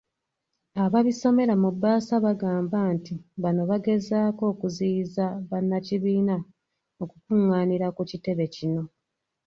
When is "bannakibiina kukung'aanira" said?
5.49-7.87